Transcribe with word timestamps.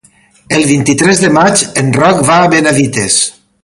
El 0.59 0.63
vint-i-tres 0.69 1.21
de 1.25 1.31
maig 1.37 1.63
en 1.83 1.95
Roc 2.01 2.25
va 2.33 2.39
a 2.39 2.49
Benavites. 2.57 3.25